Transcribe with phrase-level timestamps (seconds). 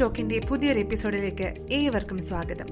[0.00, 2.66] ടോക്കിന്റെ പുതിയൊരു എപ്പിസോഡിലേക്ക് ഏവർക്കും സ്വാഗതം.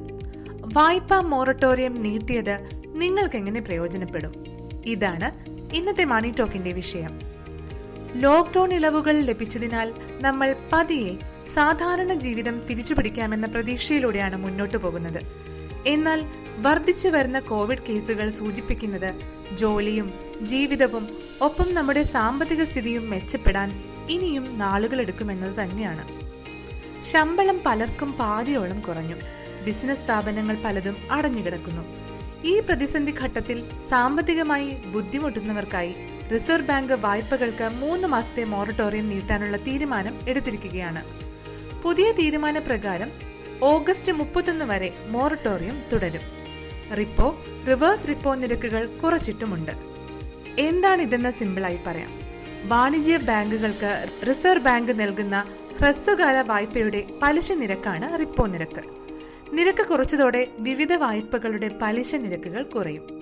[0.74, 4.44] വായ്പാ മോറട്ടോറിയം നീട്ടിയത് നിങ്ങൾക്ക് എങ്ങനെ പ്രയോജനപ്പെടും?
[4.86, 5.32] ഇതാണ്
[5.74, 7.20] ഇന്നത്തെ മണി ടോക്കിന്റെ വിഷയം.
[8.14, 11.14] ലോക്ക്ഡൌൺ ഇളവുകൾ ലഭിച്ചതിനാൽ നമ്മൾ പതിയെ
[11.54, 15.20] സാധാരണ ജീവിതം തിരിച്ചു തിരിച്ചുപിടിക്കാമെന്ന പ്രതീക്ഷയിലൂടെയാണ് മുന്നോട്ടു പോകുന്നത്.
[15.86, 16.24] എന്നാൽ
[16.58, 19.14] വർദ്ധിച്ചു വരുന്ന കോവിഡ് കേസുകൾ സൂചിപ്പിക്കുന്നത്
[19.56, 20.12] ജോലിയും
[20.42, 21.08] ജീവിതവും
[21.42, 26.15] ഒപ്പം നമ്മുടെ സാമ്പത്തിക സ്ഥിതിയും മെച്ചപ്പെടാൻ ഇനിയും നാളുകളെടുക്കുമെന്നത് തന്നെയാണ്.
[27.12, 29.16] ശമ്പളം പലർക്കും പാതിയോളം കുറഞ്ഞു.
[29.64, 31.82] ബിസിനസ് സ്ഥാപനങ്ങൾ പലതും അടഞ്ഞുകിടക്കുന്നു.
[32.44, 35.94] ഈ പ്രതിസന്ധി ഘട്ടത്തിൽ സാമ്പത്തികമായി ബുദ്ധിമുട്ടുന്നവർക്കായി
[36.32, 41.04] റിസർവ് ബാങ്ക് വായ്പകൾക്ക് മൂന്ന് മാസത്തെ മൊറട്ടോറിയം നീട്ടാനുള്ള തീരുമാനം എടുത്തിരിക്കുകയാണ്.
[41.82, 43.10] പുതിയ തീരുമാന പ്രകാരം
[43.62, 46.20] ഓഗസ്റ്റ് മുപ്പത്തൊന്ന് വരെ മൊറട്ടോറിയം തുടരും.
[46.94, 49.72] റിപ്പോ റിവേഴ്സ് റിപ്പോ നിരക്കുകൾ കുറച്ചിട്ടുമുണ്ട്.
[50.58, 52.20] എന്താണ് ഇതെന്ന് സിമ്പിളായി പറയാം.
[52.68, 55.44] വാണിജ്യ ബാങ്കുകൾക്ക് റിസർവ് ബാങ്ക് നൽകുന്ന
[55.80, 58.82] ഹ്രസ്വകാല വായ്പയുടെ പലിശ നിരക്കാണ് റിപ്പോ നിരക്ക്.
[59.52, 63.20] നിരക്ക് കുറച്ചതോടെ വിവിധ വായ്പകളുടെ പലിശ നിരക്കുകൾ കുറയും.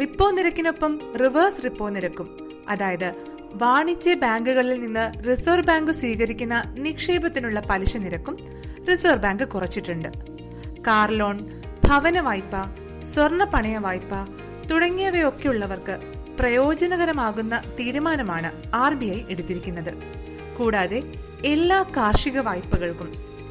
[0.00, 2.52] റിപ്പോ നിരക്കിനൊപ്പം റിവേഴ്സ് റിപ്പോ നിരക്കും.
[2.68, 3.14] അതായത്
[3.52, 8.36] വാണിജ്യ ബാങ്കുകളിൽ നിന്ന് റിസർവ് ബാങ്ക് സ്വീകരിക്കുന്ന നിക്ഷേപത്തിനുള്ള പലിശ നിരക്കും
[8.90, 10.08] റിസർവ് ബാങ്ക് കുറച്ചിട്ടുണ്ട്.
[10.86, 12.52] കാർ ലോൺ ഭവന വായ്പ
[13.02, 14.10] സ്വർണ പണയ വായ്പ
[14.70, 20.25] തുടങ്ങിയവയൊക്കെയുള്ളവർക്ക് പ്രയോജനകരമാകുന്ന തീരുമാനമാണ് ആർ ബി ഐ എടുത്തിരിക്കുന്നത്.
[20.56, 21.02] കൂടാതെ
[21.44, 23.08] എല്ലാ കാർഷിക വായ്പകൾക്കും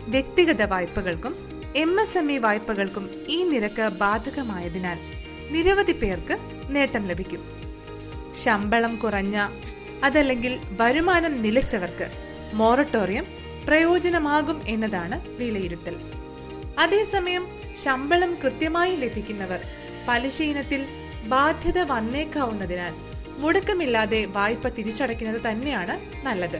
[0.07, 1.33] വ്യക്തിഗത വായ്പകൾക്കും
[1.75, 4.97] എം എസ് എം ഇ വായ്പകൾക്കും ഈ നിരക്ക് ബാധകമായതിനാൽ
[5.51, 6.37] നിരവധി പേർക്ക്
[6.69, 7.41] നേട്ടം ലഭിക്കും.
[8.33, 9.37] ശമ്പളം കുറഞ്ഞ
[10.03, 12.07] അതല്ലെങ്കിൽ വരുമാനം നിലച്ചവർക്ക്
[12.53, 13.25] മോറട്ടോറിയം
[13.67, 15.95] പ്രയോജനമാകും എന്നതാണ് വിലയിരുത്തൽ.
[16.79, 17.47] അതേസമയം
[17.83, 19.61] ശമ്പളം കൃത്യമായി ലഭിക്കുന്നവർ
[20.07, 20.81] പലിശ ഇനത്തിൽ
[21.25, 22.93] ബാധ്യത വന്നേക്കാവുന്നതിനാൽ
[23.37, 25.95] മുടക്കമില്ലാതെ വായ്പ തിരിച്ചടയ്ക്കുന്നത് തന്നെയാണ്
[26.25, 26.59] നല്ലത്.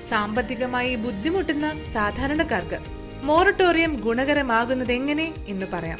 [0.00, 2.78] സാമ്പത്തികമായി ബുദ്ധിമുട്ടുന്ന സാധാരണക്കാർക്ക്
[3.22, 5.98] മോറട്ടോറിയം ഗുണകരമാകുന്നത് എങ്ങനെ എന്ന് പറയാം.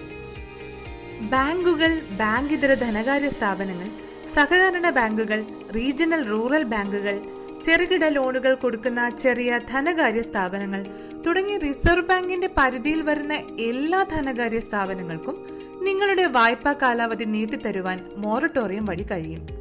[1.21, 3.89] ബാങ്കുകൾ ബാങ്കിതര ധനകാര്യ സ്ഥാപനങ്ങൾ
[4.35, 7.21] സഹകരണ ബാങ്കുകൾ റീജിയണൽ റൂറൽ ബാങ്കുകൾ
[7.65, 10.87] ചെറുകിട ലോണുകൾ കൊടുക്കുന്ന ചെറിയ ധനകാര്യ സ്ഥാപനങ്ങൾ
[11.27, 15.47] തുടങ്ങി റിസർവ് ബാങ്കിന്റെ പരിധിയിൽ വരുന്ന എല്ലാ ധനകാര്യ സ്ഥാപനങ്ങൾക്കും
[15.83, 19.58] നിങ്ങളുടെ വായ്പാ കാലാവധി നീട്ടിത്തരുവാൻ മോറട്ടോറിയം വഴി കഴിയും.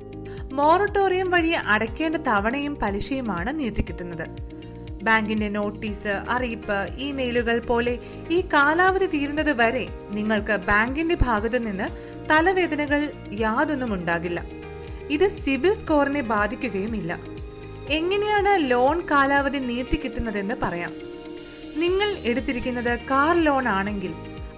[0.52, 4.28] മൊറട്ടോറിയം വഴി അടയ്ക്കേണ്ട തവണയും പലിശയുമാണ് നീട്ടിക്കിട്ടുന്നത്.
[5.04, 8.00] ബാങ്കിന്റെ നോട്ടീസ് അറിയിപ്പ് ഇമെയിലുകൾ പോലെ
[8.32, 11.88] ഈ കാലാവധി തീരുന്നത് വരെ നിങ്ങൾക്ക് ബാങ്കിന്റെ ഭാഗത്തു നിന്ന്
[12.30, 14.44] തലവേദനകൾ യാതൊന്നും ഉണ്ടാകില്ല.
[15.10, 17.20] ഇത് സിബിൽ സ്കോറിനെ ബാധിക്കുകയുമില്ല.
[17.90, 20.94] എങ്ങനെയാണ് ലോൺ കാലാവധി നീട്ടിക്കിട്ടുന്നതെന്ന് പറയാം.
[21.78, 24.14] നിങ്ങൾ എടുത്തിരിക്കുന്നത് കാർ ലോൺ ആണെങ്കിൽ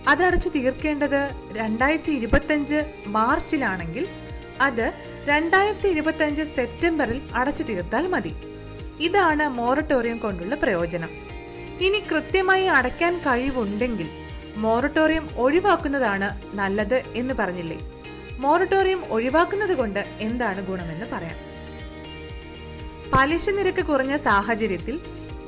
[0.07, 4.07] അതടച്ചു തീർക്കേണ്ടത് രണ്ടായിരത്തി ഇരുപത്തിയഞ്ച് മാർച്ചിലാണെങ്കിൽ
[4.61, 4.93] അത്
[5.25, 8.35] രണ്ടായിരത്തി ഇരുപത്തിയഞ്ച് സെപ്റ്റംബറിൽ അടച്ചു തീർത്താൽ മതി.
[8.99, 11.09] ഇതാണ് മോറട്ടോറിയം കൊണ്ടുള്ള പ്രയോജനം.
[11.81, 14.07] ഇനി കൃത്യമായി അടയ്ക്കാൻ കഴിവുണ്ടെങ്കിൽ
[14.55, 17.77] മോറട്ടോറിയം ഒഴിവാക്കുന്നതാണ് നല്ലത് എന്ന് പറഞ്ഞില്ലേ?
[18.39, 21.35] മോറട്ടോറിയം ഒഴിവാക്കുന്നത് കൊണ്ട് എന്താണ് ഗുണമെന്ന് പറയാം.
[23.13, 24.99] പലിശ നിരക്ക് കുറഞ്ഞ സാഹചര്യത്തിൽ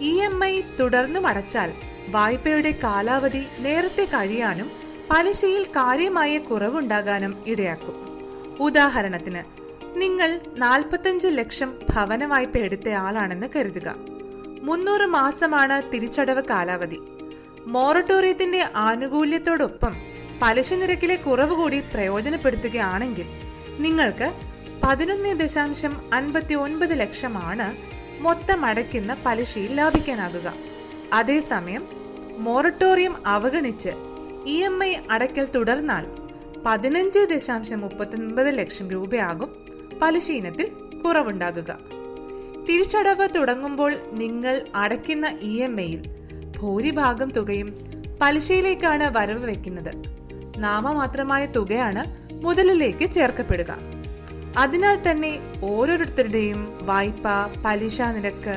[0.02, 1.74] ഇ എം ഐ തുടർന്നും അടച്ചാൽ
[2.10, 4.72] വായ്പയുടെ കാലാവധി നേരത്തെ കഴിയാനും
[5.12, 8.01] പലിശയിൽ കാര്യമായ കുറവുണ്ടാകാനും ഇടയാക്കും.
[8.62, 9.44] ഉദാഹരണത്തിന്
[10.02, 13.96] നിങ്ങൾ നാൽപ്പത്തഞ്ച് ലക്ഷം ഭവന വായ്പ എടുത്തയാളാണെന്ന് കരുതുക.
[14.62, 17.00] മുന്നൂറ് മാസമാണ് തിരിച്ചടവ് കാലാവധി.
[17.66, 19.96] മോറട്ടോറിയത്തിന്റെ ആനുകൂല്യത്തോടൊപ്പം
[20.42, 23.26] പലിശ നിരക്കിലെ കുറവ് കൂടി പ്രയോജനപ്പെടുത്തുകയാണെങ്കിൽ
[23.80, 24.34] നിങ്ങൾക്ക്
[24.84, 27.78] പതിനൊന്ന് ദശാംശം അൻപത്തി ഒൻപത് ലക്ഷമാണ്
[28.22, 30.54] മൊത്തം അടയ്ക്കുന്ന പലിശയിൽ ലാഭിക്കാനാകുക.
[31.14, 31.88] അതേസമയം
[32.38, 33.90] മോറട്ടോറിയം അവഗണിച്ച്
[34.48, 36.21] ഇ എം ഐ അടയ്ക്കൽ തുടർന്നാൽ
[36.66, 39.66] പതിനഞ്ച് ദശാംശം മുപ്പത്തൊൻപത് ലക്ഷം രൂപയാകും
[40.02, 40.72] പലിശ ഇനത്തിൽ
[41.06, 41.78] കുറവുണ്ടാകുക.
[42.70, 46.02] തിരിച്ചടവ് തുടങ്ങുമ്പോൾ നിങ്ങൾ അടയ്ക്കുന്ന ഇ എം ഐയിൽ
[46.58, 47.76] ഭൂരിഭാഗം തുകയും
[48.22, 49.92] പലിശയിലേക്കാണ് വരവ് വെക്കുന്നത്.
[50.58, 52.04] നാമമാത്രമായ തുകയാണ്
[52.44, 53.78] മുതലിലേക്ക് ചേർക്കപ്പെടുക.
[54.58, 57.24] അതിനാൽ തന്നെ ഓരോരുത്തരുടെയും വായ്പ
[57.66, 58.56] പലിശ നിരക്ക്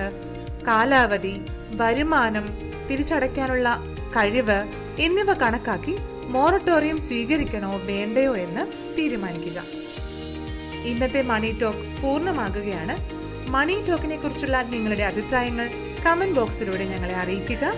[0.66, 1.40] കാലാവധി
[1.70, 2.46] വരുമാനം
[2.90, 3.68] തിരിച്ചടയ്ക്കാനുള്ള
[4.10, 4.58] കഴിവ്
[4.98, 5.96] എന്നിവ കണക്കാക്കി
[6.28, 9.62] മൊറട്ടോറിയം സ്വീകരിക്കണോ വേണ്ടയോ എന്ന് തീരുമാനിക്കുക.
[10.84, 13.14] ഇന്നത്തെ മണി ടോക്ക് പൂർണമാകുകയാണ്.
[13.50, 15.70] മണി ടോക്കിനെ കുറിച്ചുള്ള നിങ്ങളുടെ അഭിപ്രായങ്ങൾ
[16.06, 17.72] കമന്റ് ബോക്സിലൂടെ ഞങ്ങളെ അറിയിക്കുക.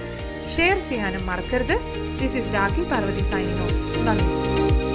[0.57, 1.81] ഷെയർ ചെയ്യാനും മറക്കരുത്.
[2.21, 4.86] This is Rakhi Parvathy signing off നന്ദി.